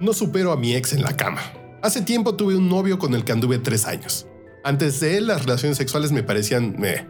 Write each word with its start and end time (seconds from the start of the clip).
No 0.00 0.12
supero 0.12 0.50
a 0.50 0.56
mi 0.56 0.74
ex 0.74 0.92
en 0.92 1.02
la 1.02 1.16
cama. 1.16 1.40
Hace 1.80 2.02
tiempo 2.02 2.34
tuve 2.34 2.56
un 2.56 2.68
novio 2.68 2.98
con 2.98 3.14
el 3.14 3.24
que 3.24 3.32
anduve 3.32 3.58
tres 3.58 3.86
años. 3.86 4.26
Antes 4.64 4.98
de 4.98 5.16
él, 5.16 5.28
las 5.28 5.44
relaciones 5.44 5.78
sexuales 5.78 6.10
me 6.10 6.24
parecían 6.24 6.74
meh. 6.78 7.08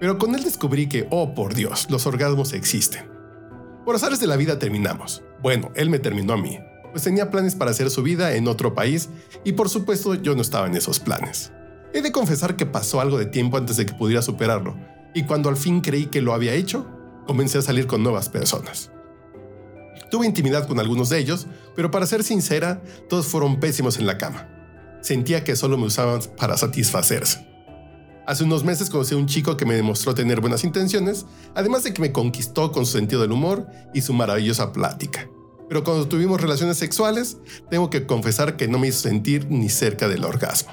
Pero 0.00 0.16
con 0.16 0.34
él 0.34 0.44
descubrí 0.44 0.88
que, 0.88 1.08
oh 1.10 1.34
por 1.34 1.54
Dios, 1.54 1.88
los 1.90 2.06
orgasmos 2.06 2.52
existen. 2.52 3.10
Por 3.84 3.96
azares 3.96 4.20
de 4.20 4.28
la 4.28 4.36
vida 4.36 4.58
terminamos. 4.58 5.24
Bueno, 5.42 5.72
él 5.74 5.90
me 5.90 5.98
terminó 5.98 6.34
a 6.34 6.36
mí, 6.36 6.58
pues 6.92 7.02
tenía 7.02 7.30
planes 7.30 7.54
para 7.54 7.70
hacer 7.72 7.90
su 7.90 8.02
vida 8.02 8.34
en 8.34 8.46
otro 8.46 8.74
país 8.74 9.08
y 9.44 9.52
por 9.52 9.68
supuesto 9.68 10.14
yo 10.14 10.34
no 10.34 10.42
estaba 10.42 10.66
en 10.66 10.76
esos 10.76 11.00
planes. 11.00 11.52
He 11.92 12.02
de 12.02 12.12
confesar 12.12 12.54
que 12.54 12.66
pasó 12.66 13.00
algo 13.00 13.18
de 13.18 13.26
tiempo 13.26 13.56
antes 13.56 13.76
de 13.76 13.86
que 13.86 13.94
pudiera 13.94 14.22
superarlo, 14.22 14.76
y 15.14 15.24
cuando 15.24 15.48
al 15.48 15.56
fin 15.56 15.80
creí 15.80 16.06
que 16.06 16.20
lo 16.20 16.34
había 16.34 16.52
hecho, 16.54 16.86
comencé 17.26 17.58
a 17.58 17.62
salir 17.62 17.86
con 17.86 18.02
nuevas 18.02 18.28
personas. 18.28 18.92
Tuve 20.10 20.26
intimidad 20.26 20.66
con 20.66 20.80
algunos 20.80 21.08
de 21.08 21.18
ellos, 21.18 21.46
pero 21.76 21.90
para 21.90 22.06
ser 22.06 22.24
sincera, 22.24 22.82
todos 23.08 23.26
fueron 23.26 23.60
pésimos 23.60 23.98
en 23.98 24.06
la 24.06 24.18
cama. 24.18 24.48
Sentía 25.00 25.44
que 25.44 25.56
solo 25.56 25.76
me 25.76 25.86
usaban 25.86 26.20
para 26.36 26.56
satisfacerse. 26.56 27.46
Hace 28.26 28.44
unos 28.44 28.62
meses 28.64 28.90
conocí 28.90 29.14
a 29.14 29.18
un 29.18 29.26
chico 29.26 29.56
que 29.56 29.64
me 29.64 29.74
demostró 29.74 30.14
tener 30.14 30.40
buenas 30.40 30.64
intenciones, 30.64 31.24
además 31.54 31.84
de 31.84 31.94
que 31.94 32.02
me 32.02 32.12
conquistó 32.12 32.72
con 32.72 32.84
su 32.84 32.92
sentido 32.92 33.22
del 33.22 33.32
humor 33.32 33.66
y 33.94 34.02
su 34.02 34.12
maravillosa 34.12 34.72
plática. 34.72 35.28
Pero 35.68 35.84
cuando 35.84 36.08
tuvimos 36.08 36.40
relaciones 36.40 36.78
sexuales, 36.78 37.38
tengo 37.70 37.90
que 37.90 38.06
confesar 38.06 38.56
que 38.56 38.68
no 38.68 38.78
me 38.78 38.88
hizo 38.88 39.00
sentir 39.00 39.46
ni 39.50 39.68
cerca 39.68 40.08
del 40.08 40.24
orgasmo. 40.24 40.72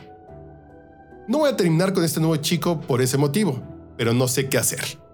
No 1.27 1.39
voy 1.39 1.49
a 1.49 1.57
terminar 1.57 1.93
con 1.93 2.03
este 2.03 2.19
nuevo 2.19 2.35
chico 2.37 2.81
por 2.81 3.01
ese 3.01 3.17
motivo, 3.17 3.61
pero 3.97 4.13
no 4.13 4.27
sé 4.27 4.47
qué 4.47 4.57
hacer. 4.57 5.04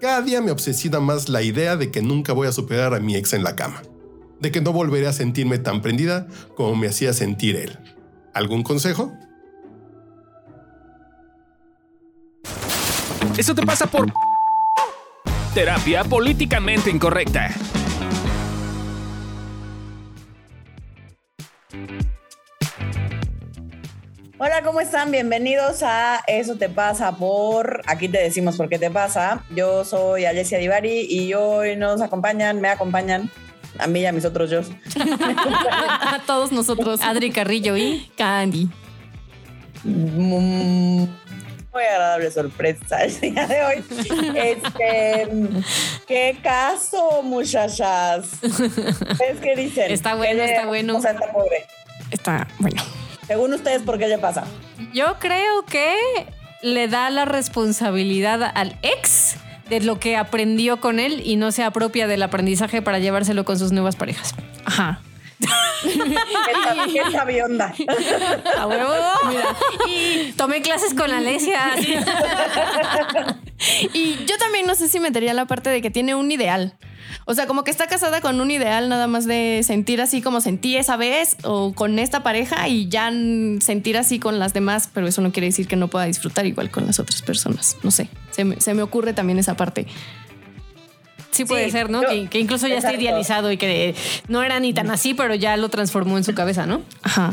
Cada 0.00 0.22
día 0.22 0.40
me 0.40 0.50
obsesiona 0.50 0.98
más 0.98 1.28
la 1.28 1.42
idea 1.42 1.76
de 1.76 1.90
que 1.90 2.00
nunca 2.00 2.32
voy 2.32 2.48
a 2.48 2.52
superar 2.52 2.94
a 2.94 3.00
mi 3.00 3.16
ex 3.16 3.34
en 3.34 3.44
la 3.44 3.54
cama, 3.54 3.82
de 4.40 4.50
que 4.50 4.62
no 4.62 4.72
volveré 4.72 5.06
a 5.06 5.12
sentirme 5.12 5.58
tan 5.58 5.82
prendida 5.82 6.26
como 6.56 6.74
me 6.74 6.88
hacía 6.88 7.12
sentir 7.12 7.56
él. 7.56 7.78
¿Algún 8.32 8.62
consejo? 8.62 9.12
Eso 13.36 13.54
te 13.54 13.62
pasa 13.66 13.86
por 13.86 14.10
terapia 15.52 16.02
políticamente 16.04 16.90
incorrecta. 16.90 17.54
¿Cómo 24.70 24.80
están? 24.80 25.10
Bienvenidos 25.10 25.82
a 25.82 26.22
Eso 26.28 26.54
te 26.54 26.68
pasa 26.68 27.10
por... 27.16 27.82
Aquí 27.86 28.08
te 28.08 28.18
decimos 28.18 28.56
por 28.56 28.68
qué 28.68 28.78
te 28.78 28.88
pasa. 28.88 29.42
Yo 29.50 29.84
soy 29.84 30.26
Alessia 30.26 30.58
Divari 30.58 31.08
y 31.10 31.34
hoy 31.34 31.74
nos 31.74 32.00
acompañan, 32.00 32.60
me 32.60 32.68
acompañan 32.68 33.28
a 33.80 33.88
mí 33.88 33.98
y 34.02 34.06
a 34.06 34.12
mis 34.12 34.24
otros 34.24 34.48
yo. 34.48 34.60
a 34.60 36.22
todos 36.26 36.52
nosotros, 36.52 37.00
Adri 37.02 37.32
Carrillo 37.32 37.76
y 37.76 38.12
Candy. 38.16 38.68
Mm, 39.82 41.02
muy 41.72 41.82
agradable 41.90 42.30
sorpresa 42.30 43.02
el 43.02 43.20
día 43.20 43.48
de 43.48 43.64
hoy. 43.64 43.84
Este, 44.36 45.28
¿Qué 46.06 46.38
caso, 46.44 47.24
muchachas? 47.24 48.34
¿Es 48.42 49.40
que 49.40 49.56
dicen? 49.56 49.90
Está 49.90 50.14
bueno, 50.14 50.44
está 50.44 50.66
bueno. 50.66 50.96
O 50.96 51.00
sea, 51.00 51.10
está 51.10 51.32
pobre. 51.32 51.66
Está 52.12 52.46
bueno. 52.60 52.80
Según 53.30 53.54
ustedes, 53.54 53.82
¿por 53.82 53.96
qué 53.96 54.08
le 54.08 54.18
pasa? 54.18 54.42
Yo 54.92 55.20
creo 55.20 55.64
que 55.64 55.94
le 56.62 56.88
da 56.88 57.10
la 57.10 57.24
responsabilidad 57.26 58.42
al 58.42 58.76
ex 58.82 59.36
de 59.68 59.80
lo 59.82 60.00
que 60.00 60.16
aprendió 60.16 60.80
con 60.80 60.98
él 60.98 61.22
y 61.24 61.36
no 61.36 61.52
se 61.52 61.62
apropia 61.62 62.08
del 62.08 62.24
aprendizaje 62.24 62.82
para 62.82 62.98
llevárselo 62.98 63.44
con 63.44 63.56
sus 63.56 63.70
nuevas 63.70 63.94
parejas. 63.94 64.34
Ajá. 64.64 65.00
¿Qué 65.82 67.12
sabionda? 67.12 67.72
A 68.58 68.66
huevo. 68.66 68.94
Y 69.86 70.32
tomé 70.32 70.60
clases 70.60 70.92
con 70.92 71.12
Alesia. 71.12 71.76
y 73.92 74.16
yo 74.26 74.38
también 74.38 74.66
no 74.66 74.74
sé 74.74 74.88
si 74.88 74.98
metería 74.98 75.34
la 75.34 75.46
parte 75.46 75.70
de 75.70 75.80
que 75.80 75.90
tiene 75.92 76.16
un 76.16 76.32
ideal. 76.32 76.74
O 77.24 77.34
sea, 77.34 77.46
como 77.46 77.64
que 77.64 77.70
está 77.70 77.86
casada 77.86 78.20
con 78.20 78.40
un 78.40 78.50
ideal 78.50 78.88
nada 78.88 79.06
más 79.06 79.26
de 79.26 79.62
sentir 79.64 80.00
así 80.00 80.22
como 80.22 80.40
sentí 80.40 80.76
esa 80.76 80.96
vez 80.96 81.36
o 81.44 81.72
con 81.72 81.98
esta 81.98 82.22
pareja 82.22 82.68
y 82.68 82.88
ya 82.88 83.10
sentir 83.60 83.96
así 83.96 84.18
con 84.18 84.38
las 84.38 84.52
demás, 84.52 84.88
pero 84.92 85.06
eso 85.06 85.20
no 85.22 85.32
quiere 85.32 85.46
decir 85.46 85.66
que 85.66 85.76
no 85.76 85.88
pueda 85.88 86.04
disfrutar 86.06 86.46
igual 86.46 86.70
con 86.70 86.86
las 86.86 86.98
otras 86.98 87.22
personas. 87.22 87.76
No 87.82 87.90
sé, 87.90 88.08
se 88.30 88.74
me, 88.74 88.82
ocurre 88.82 89.12
también 89.12 89.38
esa 89.38 89.56
parte. 89.56 89.86
Sí, 91.30 91.44
puede 91.44 91.70
ser, 91.70 91.90
¿no? 91.90 92.00
que, 92.02 92.38
incluso 92.38 92.66
ya 92.66 92.78
está 92.78 92.92
idealizado 92.92 93.52
y 93.52 93.56
que 93.56 93.94
no 94.28 94.42
era 94.42 94.58
ni 94.60 94.72
tan 94.72 94.90
así, 94.90 95.14
pero 95.14 95.34
ya 95.34 95.56
lo 95.56 95.68
transformó 95.68 96.18
en 96.18 96.24
su 96.24 96.34
cabeza, 96.34 96.66
¿no? 96.66 96.82
Ajá. 97.02 97.32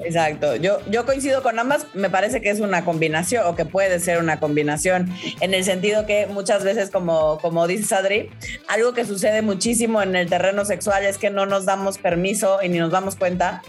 Exacto. 0.00 0.56
Yo, 0.56 0.78
yo 0.90 1.06
coincido 1.06 1.42
con 1.42 1.58
ambas. 1.58 1.86
Me 1.94 2.10
parece 2.10 2.40
que 2.40 2.50
es 2.50 2.60
una 2.60 2.84
combinación 2.84 3.46
o 3.46 3.54
que 3.54 3.64
puede 3.64 4.00
ser 4.00 4.18
una 4.18 4.40
combinación 4.40 5.12
en 5.40 5.54
el 5.54 5.64
sentido 5.64 6.06
que 6.06 6.26
muchas 6.26 6.64
veces, 6.64 6.90
como, 6.90 7.38
como 7.40 7.66
dice 7.66 7.94
Adri, 7.94 8.30
algo 8.68 8.92
que 8.92 9.04
sucede 9.04 9.42
muchísimo 9.42 10.02
en 10.02 10.16
el 10.16 10.28
terreno 10.28 10.64
sexual 10.64 11.04
es 11.04 11.18
que 11.18 11.30
no 11.30 11.46
nos 11.46 11.64
damos 11.64 11.98
permiso 11.98 12.58
y 12.62 12.68
ni 12.68 12.78
nos 12.78 12.90
damos 12.90 13.16
cuenta 13.16 13.62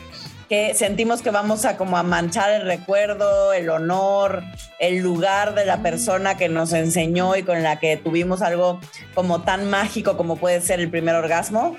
que 0.50 0.74
sentimos 0.74 1.22
que 1.22 1.32
vamos 1.32 1.66
a 1.66 1.78
como 1.78 1.98
a 1.98 2.04
manchar 2.04 2.52
el 2.52 2.68
recuerdo, 2.68 3.54
el 3.54 3.70
honor, 3.70 4.44
el 4.80 5.00
lugar 5.00 5.56
de 5.56 5.66
la 5.66 5.82
persona 5.82 6.38
que 6.38 6.50
nos 6.50 6.74
enseñó 6.74 7.36
y 7.36 7.44
con 7.44 7.64
la 7.64 7.80
que 7.80 7.98
tuvimos 7.98 8.42
algo 8.42 8.80
como 9.14 9.42
tan 9.42 9.70
mágico 9.70 10.18
como 10.18 10.38
puede 10.38 10.62
ser 10.62 10.80
el 10.80 10.90
primer 10.90 11.16
orgasmo. 11.16 11.76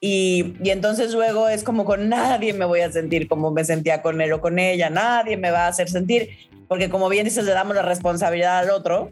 Y, 0.00 0.54
entonces 0.64 1.12
luego 1.12 1.48
es 1.48 1.64
como 1.64 1.84
con 1.84 2.08
nadie 2.08 2.52
me 2.52 2.64
voy 2.64 2.80
a 2.80 2.92
sentir 2.92 3.26
como 3.26 3.50
me 3.50 3.64
sentía 3.64 4.00
con 4.00 4.20
él 4.20 4.32
o 4.32 4.40
con 4.40 4.60
ella, 4.60 4.90
nadie 4.90 5.36
me 5.36 5.50
va 5.50 5.64
a 5.64 5.68
hacer 5.68 5.88
sentir, 5.88 6.48
porque 6.68 6.90
como 6.90 7.08
bien 7.08 7.24
dices, 7.24 7.44
le 7.44 7.52
damos 7.52 7.74
la 7.74 7.82
responsabilidad 7.82 8.58
al 8.58 8.70
otro 8.70 9.08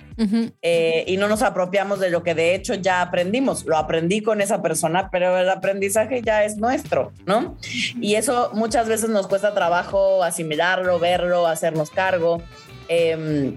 eh, 0.62 1.04
y 1.06 1.16
no 1.16 1.26
nos 1.26 1.40
apropiamos 1.42 1.98
de 1.98 2.10
lo 2.10 2.22
que 2.22 2.34
de 2.34 2.54
hecho 2.54 2.74
ya 2.74 3.00
aprendimos. 3.00 3.64
Lo 3.64 3.78
aprendí 3.78 4.20
con 4.20 4.42
esa 4.42 4.60
persona, 4.62 5.08
pero 5.10 5.38
el 5.38 5.48
aprendizaje 5.48 6.20
ya 6.20 6.44
es 6.44 6.58
nuestro, 6.58 7.12
¿no? 7.24 7.56
Y 8.00 8.16
eso 8.16 8.50
muchas 8.52 8.88
veces 8.88 9.08
nos 9.08 9.26
cuesta 9.26 9.54
trabajo 9.54 10.22
asimilarlo, 10.22 10.98
verlo, 10.98 11.46
hacernos 11.46 11.90
cargo. 11.90 12.42
Em, 12.88 13.56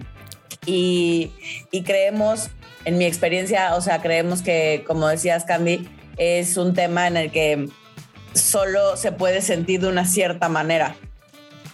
y, 0.65 1.31
y 1.71 1.83
creemos, 1.83 2.49
en 2.85 2.97
mi 2.97 3.05
experiencia, 3.05 3.75
o 3.75 3.81
sea, 3.81 4.01
creemos 4.01 4.41
que, 4.41 4.85
como 4.87 5.07
decías, 5.09 5.43
Candy, 5.43 5.89
es 6.17 6.55
un 6.55 6.73
tema 6.73 7.07
en 7.07 7.17
el 7.17 7.31
que 7.31 7.67
solo 8.33 8.95
se 8.95 9.11
puede 9.11 9.41
sentir 9.41 9.81
de 9.81 9.89
una 9.89 10.05
cierta 10.05 10.47
manera. 10.47 10.95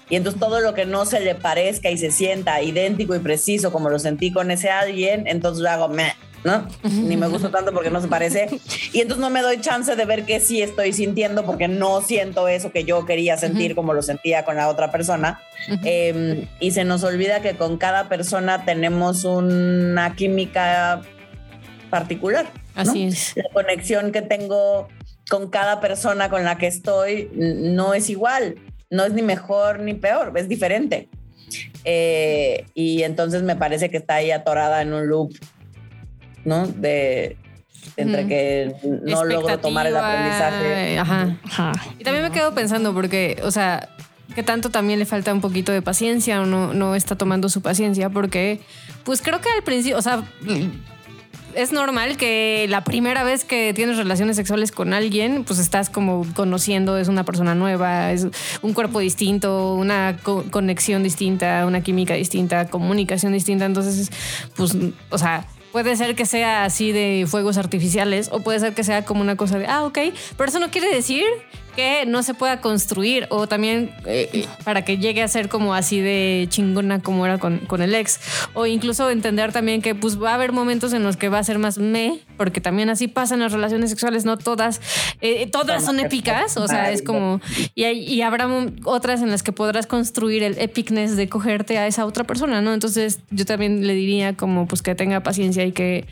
Y 0.10 0.16
entonces 0.16 0.40
todo 0.40 0.60
lo 0.60 0.74
que 0.74 0.86
no 0.86 1.06
se 1.06 1.20
le 1.20 1.36
parezca 1.36 1.90
y 1.90 1.98
se 1.98 2.12
sienta 2.12 2.62
idéntico 2.62 3.16
y 3.16 3.20
preciso 3.20 3.72
como 3.72 3.90
lo 3.90 3.98
sentí 4.00 4.32
con 4.32 4.52
ese 4.52 4.70
alguien, 4.70 5.28
entonces 5.28 5.64
lo 5.64 5.70
hago, 5.70 5.88
meh, 5.88 6.14
¿no? 6.44 6.68
Ni 6.84 7.18
me 7.18 7.28
gusta 7.28 7.50
tanto 7.50 7.74
porque 7.74 7.90
no 7.90 8.00
se 8.02 8.08
parece. 8.08 8.48
Y 8.94 9.02
entonces 9.02 9.20
no 9.20 9.32
me 9.32 9.42
doy 9.42 9.60
chance 9.62 9.96
de 9.96 10.06
ver 10.06 10.26
qué 10.26 10.40
sí 10.40 10.62
estoy 10.62 10.94
sintiendo 10.94 11.44
porque 11.44 11.68
no 11.68 12.02
siento 12.02 12.48
eso 12.48 12.72
que 12.72 12.84
yo 12.84 13.06
quería 13.06 13.36
sentir 13.38 13.74
como 13.74 13.94
lo 13.94 14.04
sentía 14.04 14.46
con 14.46 14.56
la 14.56 14.70
otra 14.70 14.92
persona. 14.92 15.42
Em, 15.84 16.48
y 16.60 16.72
se 16.72 16.84
nos 16.84 17.04
olvida 17.04 17.42
que 17.42 17.56
con 17.56 17.78
cada 17.78 18.08
persona 18.08 18.64
tenemos 18.64 19.24
una 19.24 20.16
química 20.16 21.02
particular. 21.90 22.46
Así 22.76 23.06
es. 23.06 23.34
La 23.36 23.50
conexión 23.52 24.12
que 24.12 24.22
tengo 24.22 24.88
con 25.30 25.50
cada 25.50 25.82
persona 25.82 26.30
con 26.30 26.44
la 26.44 26.58
que 26.58 26.68
estoy 26.68 27.32
no 27.34 27.96
es 27.96 28.10
igual, 28.10 28.56
no 28.96 29.04
es 29.06 29.14
ni 29.14 29.22
mejor 29.22 29.80
ni 29.80 29.94
peor, 29.94 30.34
es 30.36 30.48
diferente. 30.48 31.10
Eh, 31.84 32.66
y 32.74 33.04
entonces 33.04 33.44
me 33.44 33.56
parece 33.56 33.90
que 33.90 33.98
está 33.98 34.16
ahí 34.16 34.32
atorada 34.32 34.82
en 34.82 34.94
un 34.94 35.08
loop, 35.08 35.34
¿no? 36.44 36.66
De 36.68 37.38
entre 37.98 38.28
que 38.28 38.76
no 38.84 39.24
logro 39.24 39.60
tomar 39.60 39.88
el 39.88 39.96
aprendizaje. 39.96 40.98
Ajá, 40.98 41.38
Y 42.00 42.04
también 42.04 42.24
me 42.24 42.32
quedo 42.32 42.54
pensando 42.54 42.94
porque, 42.94 43.40
o 43.44 43.52
sea, 43.52 43.90
que 44.34 44.44
tanto 44.44 44.70
también 44.70 45.00
le 45.00 45.06
falta 45.06 45.34
un 45.34 45.42
poquito 45.42 45.72
de 45.72 45.82
paciencia 45.82 46.42
o 46.42 46.46
no, 46.46 46.74
no 46.74 46.96
está 46.96 47.16
tomando 47.16 47.48
su 47.48 47.62
paciencia 47.62 48.10
porque, 48.10 48.60
pues 49.04 49.22
creo 49.22 49.40
que 49.40 49.50
al 49.50 49.64
principio, 49.64 49.98
o 49.98 50.02
sea, 50.02 50.24
es 51.56 51.72
normal 51.72 52.18
que 52.18 52.66
la 52.70 52.84
primera 52.84 53.24
vez 53.24 53.46
que 53.46 53.74
tienes 53.74 53.98
relaciones 53.98 54.36
sexuales 54.36 54.72
con 54.72 54.94
alguien, 54.94 55.44
pues 55.44 55.60
estás 55.60 55.90
como 55.90 56.26
conociendo, 56.36 56.98
es 56.98 57.08
una 57.08 57.24
persona 57.24 57.56
nueva, 57.56 58.12
es 58.12 58.28
un 58.62 58.74
cuerpo 58.74 59.00
distinto, 59.00 59.74
una 59.74 60.18
conexión 60.52 61.04
distinta, 61.04 61.66
una 61.66 61.82
química 61.82 62.14
distinta, 62.14 62.68
comunicación 62.68 63.34
distinta. 63.34 63.66
Entonces, 63.66 64.12
pues, 64.56 64.76
o 65.10 65.18
sea, 65.18 65.48
puede 65.72 65.96
ser 65.98 66.16
que 66.16 66.26
sea 66.26 66.64
así 66.64 66.92
de 66.92 67.26
fuegos 67.28 67.58
artificiales 67.58 68.30
o 68.32 68.40
puede 68.40 68.60
ser 68.60 68.74
que 68.74 68.84
sea 68.84 69.04
como 69.04 69.22
una 69.22 69.36
cosa 69.36 69.60
de, 69.60 69.68
ah, 69.68 69.84
ok, 69.84 70.00
pero 70.38 70.50
eso 70.50 70.60
no 70.60 70.72
quiere 70.72 70.94
decir 70.94 71.26
que 71.76 72.06
no 72.06 72.24
se 72.24 72.34
pueda 72.34 72.62
construir 72.62 73.28
o 73.30 73.48
también 73.48 73.92
eh, 74.06 74.30
eh, 74.34 74.46
para 74.64 74.84
que 74.84 74.98
llegue 74.98 75.22
a 75.22 75.28
ser 75.28 75.50
como 75.50 75.74
así 75.74 76.00
de 76.00 76.48
chingona 76.50 77.02
como 77.02 77.26
era 77.26 77.38
con, 77.38 77.60
con, 77.60 77.82
el 77.82 77.94
ex. 77.94 78.20
O 78.54 78.66
incluso 78.66 79.10
entender 79.10 79.52
también 79.52 79.82
que 79.82 79.94
pues 79.94 80.22
va 80.22 80.32
a 80.32 80.34
haber 80.36 80.52
momentos 80.52 80.94
en 80.94 81.04
los 81.04 81.18
que 81.18 81.30
va 81.30 81.40
a 81.40 81.44
ser 81.44 81.60
más 81.60 81.78
me 81.78 82.20
porque 82.38 82.62
también 82.62 82.90
así 82.90 83.08
pasan 83.08 83.40
las 83.40 83.52
relaciones 83.52 83.90
sexuales 83.90 84.26
no 84.26 84.38
todas 84.38 84.82
eh, 85.22 85.48
todas 85.48 85.86
son 85.86 86.00
épicas 86.00 86.58
o 86.58 86.68
sea 86.68 86.92
es 86.92 87.02
como 87.02 87.40
y, 87.76 87.86
y 87.86 88.22
habrá 88.22 88.50
otras 88.84 89.22
en 89.22 89.32
las 89.32 89.44
que 89.44 89.52
podrás 89.52 89.88
construir 89.88 90.44
el 90.44 90.58
epicness 90.58 91.16
de 91.16 91.30
cogerte 91.30 91.78
a 91.78 91.88
esa 91.88 92.06
otra 92.06 92.26
persona 92.26 92.62
no 92.62 92.74
entonces 92.74 93.20
yo 93.32 93.46
también 93.46 93.88
le 93.88 93.94
diría 93.94 94.36
como 94.36 94.68
pues 94.68 94.82
que 94.82 94.96
tenga 94.96 95.22
paciencia 95.22 95.66
y 95.66 95.72
que 95.72 96.06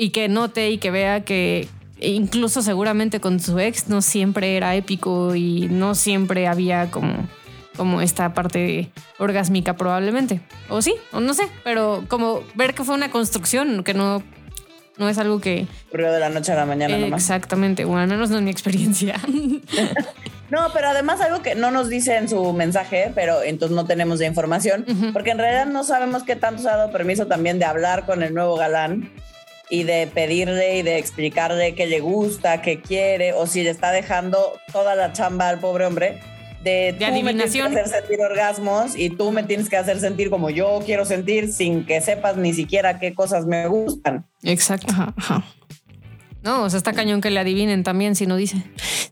y 0.00 0.10
que 0.10 0.28
note 0.28 0.70
y 0.70 0.78
que 0.78 0.90
vea 0.90 1.24
que, 1.24 1.68
incluso 2.00 2.62
seguramente 2.62 3.20
con 3.20 3.40
su 3.40 3.58
ex 3.58 3.88
no 3.88 4.02
siempre 4.02 4.56
era 4.56 4.74
épico 4.74 5.34
y 5.34 5.68
no 5.68 5.94
siempre 5.94 6.46
había 6.46 6.90
como, 6.90 7.28
como 7.76 8.00
esta 8.00 8.34
parte 8.34 8.90
orgásmica 9.18 9.76
probablemente. 9.76 10.40
O 10.68 10.82
sí, 10.82 10.94
o 11.12 11.20
no 11.20 11.34
sé, 11.34 11.44
pero 11.64 12.04
como 12.08 12.42
ver 12.54 12.74
que 12.74 12.84
fue 12.84 12.94
una 12.94 13.10
construcción, 13.10 13.82
que 13.84 13.94
no, 13.94 14.22
no 14.98 15.08
es 15.08 15.18
algo 15.18 15.40
que... 15.40 15.66
Ocurrió 15.88 16.12
de 16.12 16.20
la 16.20 16.28
noche 16.28 16.52
a 16.52 16.56
la 16.56 16.66
mañana. 16.66 16.96
Exactamente, 17.16 17.84
bueno, 17.84 18.02
al 18.02 18.08
menos 18.08 18.30
no 18.30 18.36
es 18.36 18.42
mi 18.42 18.50
experiencia. 18.50 19.20
no, 20.50 20.60
pero 20.72 20.88
además 20.88 21.20
algo 21.20 21.42
que 21.42 21.54
no 21.54 21.70
nos 21.70 21.88
dice 21.88 22.16
en 22.16 22.28
su 22.28 22.52
mensaje, 22.52 23.12
pero 23.14 23.42
entonces 23.42 23.74
no 23.74 23.86
tenemos 23.86 24.18
de 24.18 24.26
información, 24.26 24.84
porque 25.12 25.30
en 25.30 25.38
realidad 25.38 25.66
no 25.66 25.84
sabemos 25.84 26.22
qué 26.22 26.36
tanto 26.36 26.62
se 26.62 26.68
ha 26.68 26.76
dado 26.76 26.92
permiso 26.92 27.26
también 27.26 27.58
de 27.58 27.64
hablar 27.64 28.06
con 28.06 28.22
el 28.22 28.34
nuevo 28.34 28.56
galán 28.56 29.10
y 29.70 29.84
de 29.84 30.06
pedirle 30.06 30.78
y 30.78 30.82
de 30.82 30.98
explicarle 30.98 31.74
qué 31.74 31.86
le 31.86 32.00
gusta, 32.00 32.62
qué 32.62 32.80
quiere, 32.80 33.32
o 33.32 33.46
si 33.46 33.62
le 33.62 33.70
está 33.70 33.90
dejando 33.92 34.54
toda 34.72 34.94
la 34.94 35.12
chamba 35.12 35.48
al 35.48 35.58
pobre 35.58 35.86
hombre 35.86 36.20
de, 36.62 36.94
de 36.98 37.04
adivinación. 37.04 37.72
Me 37.72 37.80
hacer 37.80 38.00
sentir 38.00 38.20
orgasmos 38.20 38.96
y 38.96 39.10
tú 39.10 39.30
me 39.30 39.42
tienes 39.42 39.68
que 39.68 39.76
hacer 39.76 40.00
sentir 40.00 40.30
como 40.30 40.50
yo 40.50 40.80
quiero 40.84 41.04
sentir 41.04 41.52
sin 41.52 41.84
que 41.84 42.00
sepas 42.00 42.36
ni 42.36 42.52
siquiera 42.52 42.98
qué 42.98 43.14
cosas 43.14 43.46
me 43.46 43.66
gustan. 43.66 44.26
Exacto. 44.42 44.92
ajá. 45.16 45.44
No, 46.42 46.62
o 46.62 46.70
sea, 46.70 46.78
está 46.78 46.92
cañón 46.92 47.20
que 47.20 47.30
le 47.30 47.40
adivinen 47.40 47.82
también 47.82 48.14
si 48.14 48.26
no 48.26 48.36
dice. 48.36 48.62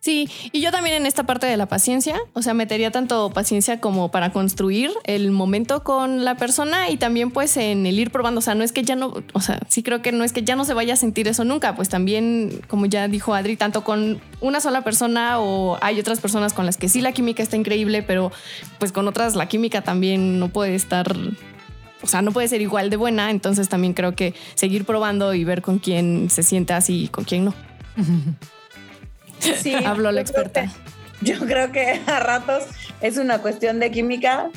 Sí, 0.06 0.28
y 0.52 0.60
yo 0.60 0.70
también 0.70 0.94
en 0.94 1.04
esta 1.04 1.24
parte 1.24 1.48
de 1.48 1.56
la 1.56 1.66
paciencia, 1.66 2.16
o 2.32 2.40
sea, 2.40 2.54
metería 2.54 2.92
tanto 2.92 3.30
paciencia 3.30 3.80
como 3.80 4.12
para 4.12 4.30
construir 4.30 4.92
el 5.02 5.32
momento 5.32 5.82
con 5.82 6.24
la 6.24 6.36
persona 6.36 6.90
y 6.90 6.96
también 6.96 7.32
pues 7.32 7.56
en 7.56 7.86
el 7.86 7.98
ir 7.98 8.12
probando, 8.12 8.38
o 8.38 8.40
sea, 8.40 8.54
no 8.54 8.62
es 8.62 8.70
que 8.70 8.84
ya 8.84 8.94
no, 8.94 9.14
o 9.32 9.40
sea, 9.40 9.58
sí 9.68 9.82
creo 9.82 10.02
que 10.02 10.12
no 10.12 10.22
es 10.22 10.32
que 10.32 10.44
ya 10.44 10.54
no 10.54 10.64
se 10.64 10.74
vaya 10.74 10.94
a 10.94 10.96
sentir 10.96 11.26
eso 11.26 11.42
nunca, 11.42 11.74
pues 11.74 11.88
también, 11.88 12.60
como 12.68 12.86
ya 12.86 13.08
dijo 13.08 13.34
Adri, 13.34 13.56
tanto 13.56 13.82
con 13.82 14.20
una 14.40 14.60
sola 14.60 14.82
persona 14.82 15.40
o 15.40 15.76
hay 15.82 15.98
otras 15.98 16.20
personas 16.20 16.52
con 16.52 16.66
las 16.66 16.76
que 16.76 16.88
sí 16.88 17.00
la 17.00 17.10
química 17.10 17.42
está 17.42 17.56
increíble, 17.56 18.04
pero 18.04 18.30
pues 18.78 18.92
con 18.92 19.08
otras 19.08 19.34
la 19.34 19.48
química 19.48 19.82
también 19.82 20.38
no 20.38 20.50
puede 20.50 20.76
estar 20.76 21.16
o 22.00 22.06
sea, 22.06 22.22
no 22.22 22.30
puede 22.30 22.46
ser 22.46 22.60
igual 22.60 22.90
de 22.90 22.96
buena, 22.96 23.32
entonces 23.32 23.68
también 23.68 23.92
creo 23.92 24.14
que 24.14 24.34
seguir 24.54 24.84
probando 24.84 25.34
y 25.34 25.42
ver 25.42 25.62
con 25.62 25.80
quién 25.80 26.30
se 26.30 26.44
siente 26.44 26.74
así 26.74 27.06
y 27.06 27.08
con 27.08 27.24
quién 27.24 27.46
no. 27.46 27.54
Sí, 29.40 29.74
habló 29.86 30.12
la 30.12 30.20
experta. 30.20 30.66
yo 31.20 31.38
creo 31.40 31.72
que 31.72 32.00
a 32.06 32.20
ratos 32.20 32.64
es 33.00 33.18
una 33.18 33.38
cuestión 33.38 33.80
de 33.80 33.90
química 33.90 34.50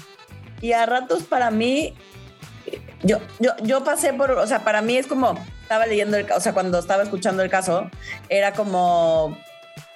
y 0.62 0.74
a 0.74 0.86
ratos 0.86 1.24
para 1.24 1.52
mí, 1.52 1.94
yo, 3.04 3.20
yo, 3.40 3.52
yo 3.64 3.84
pasé 3.84 4.14
por, 4.14 4.32
o 4.32 4.48
sea, 4.48 4.64
para 4.64 4.82
mí 4.82 4.98
es 4.98 5.08
como, 5.08 5.38
estaba 5.62 5.86
leyendo, 5.86 6.18
el, 6.18 6.30
o 6.32 6.40
sea, 6.40 6.54
cuando 6.54 6.80
estaba 6.80 7.04
escuchando 7.04 7.44
el 7.44 7.50
caso, 7.50 7.90
era 8.28 8.54
como, 8.54 9.38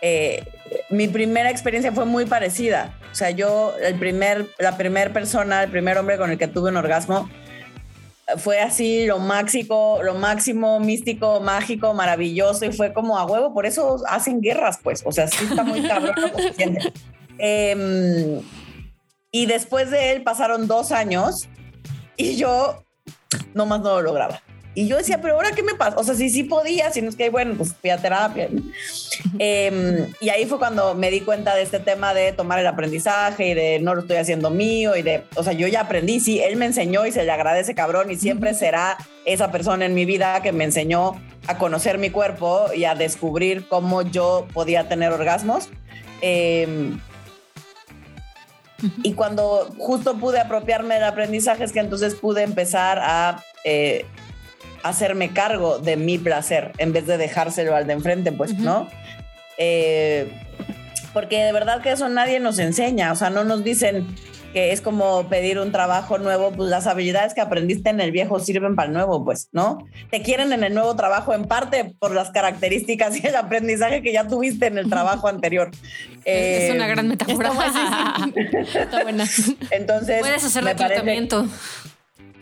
eh, 0.01 0.45
mi 0.89 1.07
primera 1.07 1.49
experiencia 1.49 1.91
fue 1.91 2.05
muy 2.05 2.25
parecida. 2.25 2.93
O 3.11 3.15
sea, 3.15 3.29
yo, 3.29 3.75
el 3.81 3.95
primer, 3.95 4.47
la 4.57 4.77
primera 4.77 5.11
persona, 5.13 5.63
el 5.63 5.69
primer 5.69 5.97
hombre 5.97 6.17
con 6.17 6.31
el 6.31 6.37
que 6.37 6.47
tuve 6.47 6.69
un 6.69 6.77
orgasmo, 6.77 7.29
fue 8.37 8.59
así 8.59 9.05
lo 9.05 9.19
máximo, 9.19 9.99
lo 10.03 10.15
máximo 10.15 10.79
místico, 10.79 11.39
mágico, 11.39 11.93
maravilloso 11.93 12.65
y 12.65 12.71
fue 12.71 12.93
como 12.93 13.17
a 13.17 13.25
huevo, 13.25 13.53
por 13.53 13.65
eso 13.65 13.97
hacen 14.07 14.41
guerras, 14.41 14.79
pues, 14.81 15.03
o 15.05 15.11
sea, 15.11 15.27
sí 15.27 15.45
está 15.45 15.63
muy 15.63 15.81
cabrón 15.87 16.15
eh, 17.39 18.41
y 19.31 19.45
después 19.45 19.89
de 19.91 20.11
él 20.11 20.23
pasaron 20.23 20.67
dos 20.67 20.91
años 20.91 21.47
y 22.17 22.35
yo 22.35 22.83
nomás 23.53 23.81
no 23.81 23.95
lo 23.95 24.01
lograba. 24.01 24.41
Y 24.75 24.87
yo 24.87 24.97
decía, 24.97 25.21
pero 25.21 25.35
ahora 25.35 25.51
qué 25.51 25.61
me 25.61 25.75
pasa? 25.75 25.97
O 25.97 26.03
sea, 26.03 26.15
sí, 26.15 26.29
sí 26.29 26.43
podía, 26.43 26.91
si 26.91 27.01
no 27.01 27.09
es 27.09 27.15
que, 27.15 27.29
bueno, 27.29 27.53
pues 27.55 27.75
fui 27.79 27.89
a 27.89 27.97
terapia. 27.97 28.49
Em, 29.39 30.07
y 30.19 30.29
ahí 30.29 30.45
fue 30.45 30.57
cuando 30.57 30.95
me 30.95 31.09
di 31.09 31.21
cuenta 31.21 31.55
de 31.55 31.61
este 31.61 31.79
tema 31.79 32.13
de 32.13 32.33
tomar 32.33 32.59
el 32.59 32.67
aprendizaje 32.67 33.49
y 33.49 33.53
de 33.53 33.79
no 33.79 33.95
lo 33.95 34.01
estoy 34.01 34.17
haciendo 34.17 34.49
mío 34.49 34.95
y 34.95 35.01
de, 35.01 35.23
o 35.35 35.43
sea, 35.43 35.53
yo 35.53 35.67
ya 35.67 35.81
aprendí, 35.81 36.19
sí, 36.19 36.39
él 36.39 36.55
me 36.55 36.65
enseñó 36.65 37.05
y 37.05 37.11
se 37.11 37.23
le 37.23 37.31
agradece 37.31 37.73
cabrón 37.73 38.11
y 38.11 38.15
siempre 38.15 38.53
será 38.53 38.97
esa 39.25 39.51
persona 39.51 39.85
en 39.85 39.93
mi 39.93 40.05
vida 40.05 40.41
que 40.41 40.51
me 40.51 40.63
enseñó 40.63 41.21
a 41.47 41.57
conocer 41.57 41.97
mi 41.97 42.09
cuerpo 42.09 42.65
y 42.75 42.85
a 42.85 42.95
descubrir 42.95 43.67
cómo 43.67 44.01
yo 44.01 44.47
podía 44.53 44.87
tener 44.87 45.11
orgasmos. 45.11 45.69
Em, 46.21 46.99
y 49.03 49.13
cuando 49.13 49.73
justo 49.77 50.17
pude 50.17 50.39
apropiarme 50.39 50.95
del 50.95 51.05
aprendizaje 51.05 51.63
es 51.63 51.71
que 51.71 51.79
entonces 51.79 52.15
pude 52.15 52.43
empezar 52.43 52.99
a 53.01 53.43
eh, 53.63 54.05
hacerme 54.83 55.29
cargo 55.31 55.79
de 55.79 55.97
mi 55.97 56.17
placer 56.17 56.71
en 56.77 56.93
vez 56.93 57.07
de 57.07 57.17
dejárselo 57.17 57.75
al 57.75 57.87
de 57.87 57.93
enfrente, 57.93 58.31
pues, 58.31 58.57
¿no? 58.59 58.87
Eh, 59.57 60.31
porque 61.13 61.43
de 61.43 61.51
verdad 61.51 61.81
que 61.81 61.91
eso 61.91 62.09
nadie 62.09 62.39
nos 62.39 62.59
enseña, 62.59 63.11
o 63.11 63.15
sea, 63.15 63.29
no 63.29 63.43
nos 63.43 63.63
dicen 63.63 64.07
que 64.53 64.71
es 64.71 64.81
como 64.81 65.27
pedir 65.29 65.57
un 65.57 65.71
trabajo 65.71 66.19
nuevo, 66.19 66.51
pues 66.51 66.69
las 66.69 66.85
habilidades 66.85 67.33
que 67.33 67.41
aprendiste 67.41 67.89
en 67.89 67.99
el 67.99 68.11
viejo 68.11 68.39
sirven 68.39 68.75
para 68.75 68.87
el 68.87 68.93
nuevo, 68.93 69.25
pues, 69.25 69.49
¿no? 69.51 69.79
Te 70.11 70.21
quieren 70.21 70.53
en 70.53 70.63
el 70.63 70.75
nuevo 70.75 70.95
trabajo 70.95 71.33
en 71.33 71.45
parte 71.45 71.95
por 71.99 72.13
las 72.13 72.29
características 72.29 73.17
y 73.23 73.27
el 73.27 73.35
aprendizaje 73.35 74.03
que 74.03 74.13
ya 74.13 74.27
tuviste 74.27 74.67
en 74.67 74.77
el 74.77 74.89
trabajo 74.89 75.27
anterior. 75.27 75.71
es, 76.23 76.73
una 76.73 76.87
gran 76.87 77.07
metáfora. 77.07 77.51
Está, 78.75 79.01
buena. 79.01 79.25
Entonces, 79.71 80.19
puedes 80.19 80.43
hacer 80.43 80.63
reclutamiento. 80.63 81.47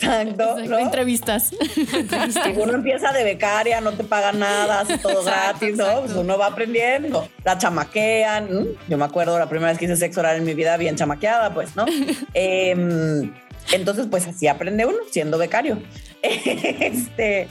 Exacto. 0.02 0.58
Entrevistas. 0.80 1.52
Y 1.62 2.60
uno 2.60 2.74
empieza 2.74 3.12
de 3.12 3.24
becaria, 3.24 3.82
no 3.82 3.92
te 3.94 4.04
paga 4.04 4.32
nada, 4.32 4.82
hace 4.82 4.98
todo 4.98 5.24
gratis, 5.24 5.78
¿no? 5.78 6.02
Pues 6.02 6.14
uno 6.14 6.38
va 6.38 6.48
aprendiendo, 6.48 7.28
la 7.44 7.58
chamaquean. 7.58 8.68
Yo 8.88 8.98
me 8.98 9.06
acuerdo 9.06 9.38
la 9.38 9.50
primera 9.50 9.72
vez 9.72 9.78
que 9.80 9.86
hice 9.86 9.96
sexo 9.96 10.20
oral 10.20 10.38
en 10.38 10.44
mi 10.44 10.54
vida 10.54 10.78
bien 10.78 10.96
chamaqueada, 10.96 11.54
pues, 11.54 11.76
¿no? 11.76 11.86
Em, 12.34 13.32
entonces, 13.72 14.08
pues 14.10 14.28
así 14.28 14.48
aprende 14.48 14.86
uno 14.86 14.98
siendo 15.12 15.38
becario. 15.38 15.82
Este, 16.22 17.48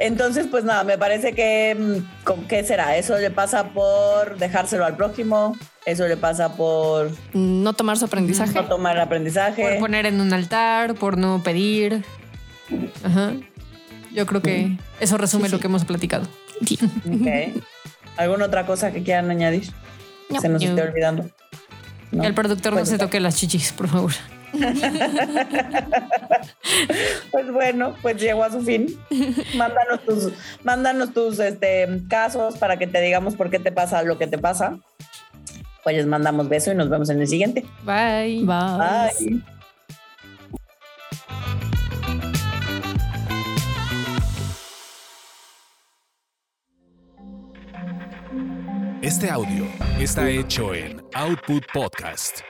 entonces, 0.00 0.46
pues 0.50 0.64
nada, 0.64 0.82
me 0.82 0.96
parece 0.96 1.34
que, 1.34 1.76
mm, 1.78 2.46
¿qué 2.48 2.64
será? 2.64 2.96
Eso 2.96 3.18
le 3.18 3.30
pasa 3.30 3.68
por 3.68 4.38
dejárselo 4.38 4.86
al 4.86 4.96
prójimo, 4.96 5.56
eso 5.84 6.08
le 6.08 6.16
pasa 6.16 6.56
por... 6.56 7.10
No 7.34 7.74
tomar 7.74 7.98
su 7.98 8.06
aprendizaje. 8.06 8.54
No 8.54 8.64
tomar 8.64 8.96
el 8.96 9.02
aprendizaje. 9.02 9.62
Por 9.62 9.78
poner 9.78 10.06
en 10.06 10.20
un 10.20 10.32
altar, 10.32 10.94
por 10.94 11.18
no 11.18 11.42
pedir. 11.42 12.02
Ajá. 13.04 13.34
Yo 14.12 14.26
creo 14.26 14.40
que 14.40 14.78
eso 15.00 15.18
resume 15.18 15.50
lo 15.50 15.60
que 15.60 15.66
hemos 15.66 15.84
platicado. 15.84 16.26
¿Alguna 18.16 18.46
otra 18.46 18.66
cosa 18.66 18.92
que 18.92 19.02
quieran 19.02 19.30
añadir? 19.30 19.70
Se 20.40 20.48
nos 20.48 20.62
esté 20.62 20.82
olvidando. 20.82 21.28
El 22.12 22.34
productor 22.34 22.72
no 22.72 22.78
pues 22.78 22.88
se 22.88 22.98
toque 22.98 23.20
las 23.20 23.36
chichis, 23.36 23.72
por 23.72 23.88
favor. 23.88 24.12
pues 27.30 27.52
bueno, 27.52 27.94
pues 28.02 28.20
llegó 28.20 28.44
a 28.44 28.50
su 28.50 28.62
fin. 28.62 28.86
Mándanos 29.56 30.04
tus, 30.04 30.32
mándanos 30.64 31.12
tus 31.12 31.38
este, 31.38 31.88
casos 32.08 32.56
para 32.56 32.78
que 32.78 32.86
te 32.86 33.00
digamos 33.00 33.36
por 33.36 33.50
qué 33.50 33.58
te 33.58 33.72
pasa 33.72 34.02
lo 34.02 34.18
que 34.18 34.26
te 34.26 34.38
pasa. 34.38 34.78
Pues 35.82 35.96
les 35.96 36.06
mandamos 36.06 36.48
beso 36.48 36.72
y 36.72 36.74
nos 36.74 36.90
vemos 36.90 37.08
en 37.10 37.20
el 37.20 37.28
siguiente. 37.28 37.64
Bye. 37.84 38.44
Bye. 38.44 39.10
Bye. 39.18 39.42
Este 49.02 49.30
audio 49.30 49.64
está 49.98 50.28
hecho 50.28 50.74
en 50.74 51.02
Output 51.14 51.64
Podcast. 51.72 52.42